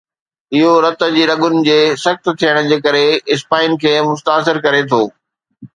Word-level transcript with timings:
اهو 0.55 0.71
رت 0.85 1.03
جي 1.17 1.25
رڳن 1.31 1.59
جي 1.67 1.77
سخت 2.05 2.31
ٿيڻ 2.41 2.71
جي 2.73 2.81
ڪري 2.87 3.05
اسپائن 3.37 3.79
کي 3.85 3.95
متاثر 4.11 4.65
ڪري 4.67 4.83
ٿو 4.93 5.03